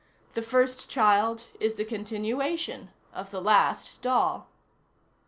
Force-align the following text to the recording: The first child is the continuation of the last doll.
The 0.33 0.41
first 0.41 0.89
child 0.89 1.43
is 1.59 1.75
the 1.75 1.85
continuation 1.85 2.89
of 3.13 3.29
the 3.29 3.39
last 3.39 4.01
doll. 4.01 4.49